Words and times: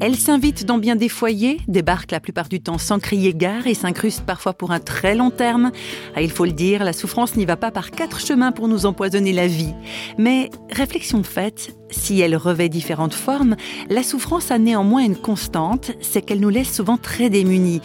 Elle 0.00 0.14
s'invite 0.14 0.64
dans 0.64 0.78
bien 0.78 0.94
des 0.94 1.08
foyers, 1.08 1.58
débarque 1.66 2.12
la 2.12 2.20
plupart 2.20 2.48
du 2.48 2.60
temps 2.60 2.78
sans 2.78 3.00
crier 3.00 3.34
gare 3.34 3.66
et 3.66 3.74
s'incruste 3.74 4.24
parfois 4.24 4.52
pour 4.52 4.70
un 4.70 4.78
très 4.78 5.16
long 5.16 5.30
terme. 5.30 5.72
Ah, 6.14 6.22
il 6.22 6.30
faut 6.30 6.44
le 6.44 6.52
dire, 6.52 6.84
la 6.84 6.92
souffrance 6.92 7.34
n'y 7.34 7.44
va 7.44 7.56
pas 7.56 7.72
par 7.72 7.90
quatre 7.90 8.20
chemins 8.20 8.52
pour 8.52 8.68
nous 8.68 8.86
empoisonner 8.86 9.32
la 9.32 9.48
vie. 9.48 9.74
Mais 10.16 10.50
réflexion 10.70 11.24
faite, 11.24 11.74
si 11.90 12.20
elle 12.20 12.36
revêt 12.36 12.68
différentes 12.68 13.14
formes, 13.14 13.56
la 13.90 14.04
souffrance 14.04 14.52
a 14.52 14.58
néanmoins 14.58 15.02
une 15.02 15.16
constante, 15.16 15.90
c'est 16.00 16.22
qu'elle 16.22 16.40
nous 16.40 16.48
laisse 16.48 16.72
souvent 16.72 16.96
très 16.96 17.28
démunis. 17.28 17.80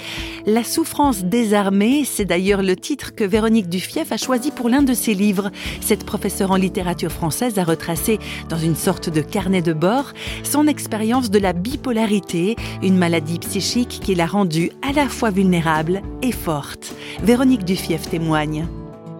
La 0.45 0.65
souffrance 0.65 1.23
désarmée, 1.23 2.03
c'est 2.03 2.25
d'ailleurs 2.25 2.63
le 2.63 2.75
titre 2.75 3.15
que 3.15 3.23
Véronique 3.23 3.69
Dufief 3.69 4.11
a 4.11 4.17
choisi 4.17 4.51
pour 4.51 4.67
l'un 4.67 4.81
de 4.81 4.93
ses 4.93 5.13
livres. 5.13 5.51
Cette 5.79 6.05
professeure 6.05 6.51
en 6.51 6.57
littérature 6.57 7.13
française 7.13 7.57
a 7.59 7.63
retracé, 7.63 8.19
dans 8.49 8.57
une 8.57 8.75
sorte 8.75 9.09
de 9.09 9.21
carnet 9.21 9.61
de 9.61 9.71
bord, 9.71 10.11
son 10.43 10.67
expérience 10.67 11.31
de 11.31 11.39
la 11.39 11.53
bipolarité, 11.53 12.57
une 12.81 12.98
maladie 12.98 13.39
psychique 13.39 14.01
qui 14.03 14.15
l'a 14.15 14.25
rendue 14.25 14.71
à 14.81 14.91
la 14.91 15.07
fois 15.07 15.29
vulnérable 15.29 16.01
et 16.21 16.34
forte. 16.34 16.93
Véronique 17.21 17.63
Dufief 17.63 18.09
témoigne. 18.09 18.67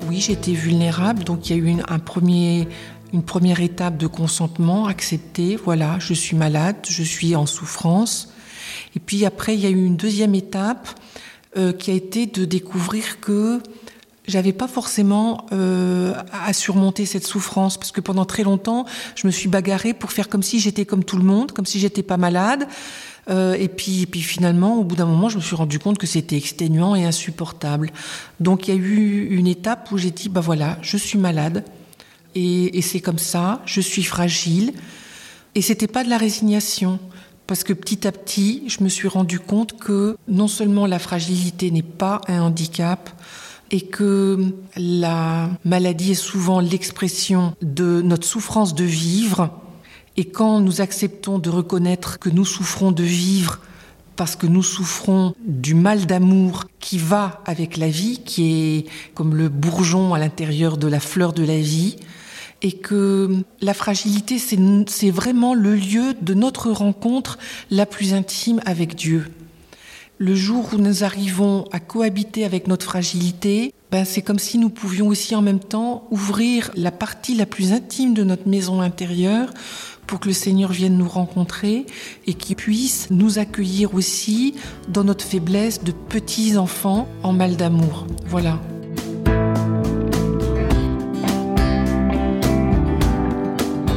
Oui, 0.10 0.20
j'étais 0.20 0.52
vulnérable, 0.52 1.24
donc 1.24 1.50
il 1.50 1.56
y 1.56 1.60
a 1.60 1.64
eu 1.64 1.76
un 1.88 2.00
premier 2.00 2.68
une 3.14 3.24
première 3.24 3.62
étape 3.62 3.96
de 3.98 4.08
consentement, 4.08 4.88
accepter, 4.88 5.56
voilà, 5.56 5.98
je 6.00 6.16
suis 6.16 6.36
malade, 6.36 6.78
je 6.90 7.04
suis 7.04 7.36
en 7.36 7.46
souffrance. 7.46 8.33
Et 8.96 9.00
puis 9.00 9.26
après, 9.26 9.56
il 9.56 9.62
y 9.62 9.66
a 9.66 9.70
eu 9.70 9.86
une 9.86 9.98
deuxième 9.98 10.36
étape 10.36 10.90
euh, 11.58 11.74
qui 11.74 11.92
a 11.92 11.94
été 11.94 12.26
de 12.26 12.46
découvrir 12.46 13.20
que 13.20 13.62
j'avais 14.28 14.54
pas 14.54 14.68
forcément 14.68 15.46
euh, 15.52 16.14
à 16.32 16.54
surmonter 16.54 17.06
cette 17.06 17.26
souffrance 17.26 17.78
parce 17.78 17.92
que 17.92 18.02
pendant 18.02 18.26
très 18.26 18.44
longtemps, 18.44 18.86
je 19.16 19.28
me 19.28 19.32
suis 19.32 19.50
bagarrée 19.50 19.94
pour 19.94 20.12
faire 20.12 20.30
comme 20.30 20.44
si 20.44 20.60
j'étais 20.60 20.86
comme 20.86 21.04
tout 21.04 21.18
le 21.18 21.24
monde, 21.24 21.52
comme 21.52 21.66
si 21.66 21.80
j'étais 21.80 22.04
pas 22.04 22.18
malade. 22.18 22.68
Euh, 23.30 23.54
et 23.54 23.68
puis, 23.68 24.06
puis 24.06 24.22
finalement, 24.22 24.78
au 24.78 24.84
bout 24.84 24.96
d'un 24.96 25.06
moment, 25.06 25.30
je 25.30 25.38
me 25.38 25.42
suis 25.42 25.56
rendu 25.56 25.80
compte 25.80 25.98
que 25.98 26.08
c'était 26.08 26.38
exténuant 26.38 26.96
et 26.96 27.06
insupportable. 27.06 27.92
Donc 28.40 28.68
il 28.68 28.74
y 28.74 28.78
a 28.78 28.80
eu 28.80 29.28
une 29.30 29.48
étape 29.48 29.92
où 29.92 29.98
j'ai 29.98 30.12
dit, 30.12 30.30
bah 30.30 30.42
voilà, 30.42 30.78
je 30.82 30.98
suis 30.98 31.18
malade. 31.18 31.64
Et, 32.36 32.82
c'est 32.82 33.00
comme 33.00 33.20
ça, 33.20 33.62
je 33.66 33.80
suis 33.80 34.04
fragile. 34.04 34.74
Et 35.56 35.62
c'était 35.62 35.88
pas 35.88 36.04
de 36.04 36.10
la 36.10 36.18
résignation. 36.18 37.00
Parce 37.54 37.64
que 37.64 37.74
petit 37.74 38.08
à 38.08 38.12
petit, 38.12 38.64
je 38.66 38.84
me 38.84 38.90
suis 38.90 39.08
rendu 39.08 39.40
compte 39.40 39.78
que 39.78 40.18
non 40.28 40.48
seulement 40.48 40.88
la 40.88 40.98
fragilité 40.98 41.70
n'est 41.70 41.84
pas 41.84 42.20
un 42.28 42.42
handicap, 42.42 43.12
et 43.70 43.82
que 43.82 44.56
la 44.76 45.52
maladie 45.64 46.14
est 46.14 46.16
souvent 46.16 46.60
l'expression 46.60 47.54
de 47.62 48.02
notre 48.02 48.26
souffrance 48.26 48.74
de 48.74 48.84
vivre. 48.84 49.52
Et 50.18 50.26
quand 50.26 50.62
nous 50.62 50.82
acceptons 50.82 51.38
de 51.38 51.52
reconnaître 51.52 52.18
que 52.18 52.32
nous 52.32 52.44
souffrons 52.44 52.92
de 52.92 53.04
vivre 53.04 53.60
parce 54.16 54.36
que 54.36 54.48
nous 54.48 54.64
souffrons 54.64 55.36
du 55.46 55.76
mal 55.76 56.08
d'amour 56.08 56.64
qui 56.80 56.98
va 56.98 57.44
avec 57.46 57.78
la 57.78 57.88
vie, 57.88 58.24
qui 58.26 58.52
est 58.52 58.86
comme 59.14 59.36
le 59.36 59.50
bourgeon 59.50 60.16
à 60.16 60.18
l'intérieur 60.18 60.78
de 60.78 60.88
la 60.88 61.00
fleur 61.00 61.34
de 61.34 61.44
la 61.44 61.60
vie, 61.60 61.98
et 62.64 62.72
que 62.72 63.44
la 63.62 63.74
fragilité, 63.74 64.40
c'est 64.40 65.12
vraiment 65.12 65.54
le 65.54 65.76
lieu 65.76 66.16
de 66.20 66.34
notre 66.34 66.72
rencontre 66.72 67.38
la 67.70 67.86
plus 67.86 68.14
intime 68.14 68.62
avec 68.66 68.96
Dieu. 68.96 69.28
Le 70.18 70.34
jour 70.34 70.70
où 70.74 70.78
nous 70.78 71.04
arrivons 71.04 71.66
à 71.72 71.80
cohabiter 71.82 72.46
avec 72.46 72.68
notre 72.68 72.86
fragilité, 72.86 73.74
ben 73.92 74.06
c'est 74.06 74.22
comme 74.22 74.40
si 74.40 74.58
nous 74.58 74.70
pouvions 74.70 75.08
aussi 75.08 75.36
en 75.36 75.42
même 75.42 75.60
temps 75.60 76.08
ouvrir 76.12 76.72
la 76.76 76.92
partie 76.92 77.36
la 77.36 77.46
plus 77.46 77.74
intime 77.74 78.14
de 78.14 78.24
notre 78.24 78.48
maison 78.48 78.80
intérieure 78.80 79.50
pour 80.08 80.20
que 80.20 80.28
le 80.28 80.34
Seigneur 80.34 80.72
vienne 80.72 80.98
nous 80.98 81.08
rencontrer 81.08 81.86
et 82.28 82.34
qu'il 82.34 82.56
puisse 82.56 83.10
nous 83.10 83.40
accueillir 83.40 83.94
aussi 83.96 84.56
dans 84.88 85.04
notre 85.04 85.26
faiblesse 85.26 85.84
de 85.84 85.92
petits 85.92 86.58
enfants 86.58 87.08
en 87.24 87.34
mal 87.34 87.58
d'amour. 87.58 88.08
Voilà. 88.26 88.62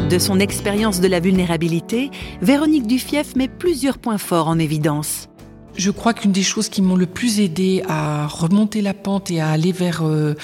De 0.08 0.20
son 0.20 0.38
expérience 0.38 1.00
de 1.00 1.08
la 1.08 1.18
vulnérabilité, 1.18 2.12
Véronique 2.40 2.86
Dufief 2.86 3.34
met 3.34 3.48
plusieurs 3.48 3.98
points 3.98 4.18
forts 4.18 4.46
en 4.46 4.56
évidence. 4.56 5.28
Je 5.74 5.90
crois 5.90 6.14
qu'une 6.14 6.30
des 6.30 6.44
choses 6.44 6.68
qui 6.68 6.80
m'ont 6.80 6.94
le 6.94 7.06
plus 7.06 7.40
aidé 7.40 7.82
à 7.88 8.28
remonter 8.28 8.82
la 8.82 8.94
pente 8.94 9.32
et 9.32 9.40
à 9.40 9.48
aller 9.48 9.72
vers, 9.72 10.06
euh, 10.06 10.34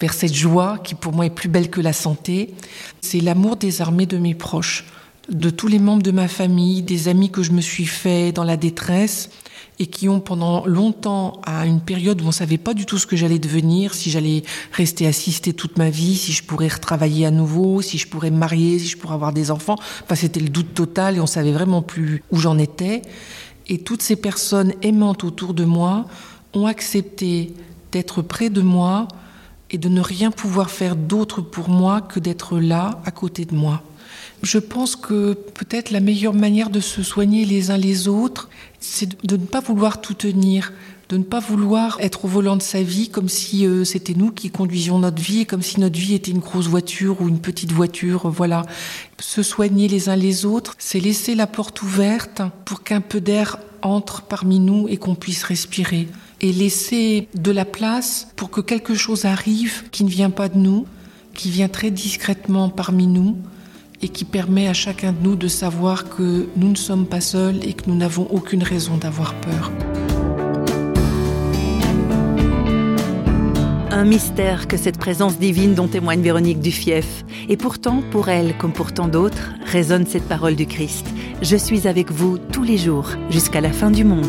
vers 0.00 0.12
cette 0.14 0.34
joie 0.34 0.78
qui 0.82 0.96
pour 0.96 1.12
moi 1.12 1.26
est 1.26 1.30
plus 1.30 1.48
belle 1.48 1.70
que 1.70 1.80
la 1.80 1.92
santé, 1.92 2.54
c'est 3.02 3.20
l'amour 3.20 3.54
des 3.54 3.80
armées 3.82 4.06
de 4.06 4.18
mes 4.18 4.34
proches, 4.34 4.84
de 5.28 5.48
tous 5.48 5.68
les 5.68 5.78
membres 5.78 6.02
de 6.02 6.10
ma 6.10 6.26
famille, 6.26 6.82
des 6.82 7.06
amis 7.06 7.30
que 7.30 7.44
je 7.44 7.52
me 7.52 7.60
suis 7.60 7.86
fait 7.86 8.32
dans 8.32 8.44
la 8.44 8.56
détresse 8.56 9.30
et 9.78 9.86
qui 9.86 10.08
ont 10.08 10.20
pendant 10.20 10.64
longtemps, 10.66 11.40
à 11.44 11.66
une 11.66 11.80
période 11.80 12.20
où 12.20 12.24
on 12.24 12.28
ne 12.28 12.32
savait 12.32 12.58
pas 12.58 12.74
du 12.74 12.86
tout 12.86 12.98
ce 12.98 13.06
que 13.06 13.16
j'allais 13.16 13.38
devenir, 13.38 13.94
si 13.94 14.10
j'allais 14.10 14.44
rester 14.72 15.06
assistée 15.06 15.52
toute 15.52 15.78
ma 15.78 15.90
vie, 15.90 16.16
si 16.16 16.32
je 16.32 16.44
pourrais 16.44 16.68
retravailler 16.68 17.26
à 17.26 17.30
nouveau, 17.30 17.82
si 17.82 17.98
je 17.98 18.06
pourrais 18.06 18.30
me 18.30 18.36
marier, 18.36 18.78
si 18.78 18.86
je 18.86 18.96
pourrais 18.96 19.14
avoir 19.14 19.32
des 19.32 19.50
enfants. 19.50 19.76
Enfin, 20.04 20.14
c'était 20.14 20.40
le 20.40 20.48
doute 20.48 20.74
total 20.74 21.16
et 21.16 21.20
on 21.20 21.26
savait 21.26 21.52
vraiment 21.52 21.82
plus 21.82 22.22
où 22.30 22.38
j'en 22.38 22.58
étais. 22.58 23.02
Et 23.66 23.78
toutes 23.78 24.02
ces 24.02 24.16
personnes 24.16 24.72
aimantes 24.82 25.24
autour 25.24 25.54
de 25.54 25.64
moi 25.64 26.06
ont 26.52 26.66
accepté 26.66 27.52
d'être 27.90 28.22
près 28.22 28.50
de 28.50 28.60
moi 28.60 29.08
et 29.74 29.78
de 29.78 29.88
ne 29.88 30.00
rien 30.00 30.30
pouvoir 30.30 30.70
faire 30.70 30.94
d'autre 30.94 31.40
pour 31.40 31.68
moi 31.68 32.00
que 32.00 32.20
d'être 32.20 32.60
là, 32.60 33.02
à 33.04 33.10
côté 33.10 33.44
de 33.44 33.56
moi. 33.56 33.82
Je 34.44 34.58
pense 34.58 34.94
que 34.94 35.32
peut-être 35.32 35.90
la 35.90 35.98
meilleure 35.98 36.32
manière 36.32 36.70
de 36.70 36.78
se 36.78 37.02
soigner 37.02 37.44
les 37.44 37.72
uns 37.72 37.76
les 37.76 38.06
autres, 38.06 38.48
c'est 38.78 39.26
de 39.26 39.36
ne 39.36 39.44
pas 39.44 39.58
vouloir 39.58 40.00
tout 40.00 40.14
tenir, 40.14 40.72
de 41.08 41.16
ne 41.16 41.24
pas 41.24 41.40
vouloir 41.40 41.98
être 42.00 42.24
au 42.24 42.28
volant 42.28 42.54
de 42.54 42.62
sa 42.62 42.82
vie 42.82 43.08
comme 43.08 43.28
si 43.28 43.66
euh, 43.66 43.82
c'était 43.82 44.14
nous 44.14 44.30
qui 44.30 44.50
conduisions 44.50 45.00
notre 45.00 45.20
vie 45.20 45.44
comme 45.44 45.62
si 45.62 45.80
notre 45.80 45.98
vie 45.98 46.14
était 46.14 46.30
une 46.30 46.38
grosse 46.38 46.68
voiture 46.68 47.20
ou 47.20 47.28
une 47.28 47.40
petite 47.40 47.72
voiture. 47.72 48.30
Voilà. 48.30 48.62
Se 49.18 49.42
soigner 49.42 49.88
les 49.88 50.08
uns 50.08 50.16
les 50.16 50.44
autres, 50.44 50.76
c'est 50.78 51.00
laisser 51.00 51.34
la 51.34 51.48
porte 51.48 51.82
ouverte 51.82 52.42
pour 52.64 52.84
qu'un 52.84 53.00
peu 53.00 53.20
d'air 53.20 53.58
entre 53.82 54.22
parmi 54.22 54.60
nous 54.60 54.86
et 54.88 54.98
qu'on 54.98 55.16
puisse 55.16 55.42
respirer. 55.42 56.06
Et 56.46 56.52
laisser 56.52 57.28
de 57.34 57.50
la 57.50 57.64
place 57.64 58.28
pour 58.36 58.50
que 58.50 58.60
quelque 58.60 58.94
chose 58.94 59.24
arrive 59.24 59.88
qui 59.90 60.04
ne 60.04 60.10
vient 60.10 60.28
pas 60.28 60.50
de 60.50 60.58
nous, 60.58 60.84
qui 61.32 61.48
vient 61.48 61.68
très 61.68 61.90
discrètement 61.90 62.68
parmi 62.68 63.06
nous 63.06 63.38
et 64.02 64.08
qui 64.10 64.26
permet 64.26 64.68
à 64.68 64.74
chacun 64.74 65.12
de 65.12 65.22
nous 65.22 65.36
de 65.36 65.48
savoir 65.48 66.10
que 66.10 66.46
nous 66.56 66.68
ne 66.68 66.74
sommes 66.74 67.06
pas 67.06 67.22
seuls 67.22 67.66
et 67.66 67.72
que 67.72 67.84
nous 67.86 67.96
n'avons 67.96 68.26
aucune 68.30 68.62
raison 68.62 68.98
d'avoir 68.98 69.32
peur. 69.36 69.72
Un 73.90 74.04
mystère 74.04 74.68
que 74.68 74.76
cette 74.76 74.98
présence 74.98 75.38
divine 75.38 75.72
dont 75.72 75.88
témoigne 75.88 76.20
Véronique 76.20 76.60
Dufief. 76.60 77.24
Et 77.48 77.56
pourtant, 77.56 78.02
pour 78.10 78.28
elle, 78.28 78.54
comme 78.58 78.74
pour 78.74 78.92
tant 78.92 79.08
d'autres, 79.08 79.54
résonne 79.64 80.04
cette 80.04 80.28
parole 80.28 80.56
du 80.56 80.66
Christ. 80.66 81.06
Je 81.40 81.56
suis 81.56 81.88
avec 81.88 82.12
vous 82.12 82.36
tous 82.36 82.64
les 82.64 82.76
jours 82.76 83.12
jusqu'à 83.30 83.62
la 83.62 83.72
fin 83.72 83.90
du 83.90 84.04
monde. 84.04 84.28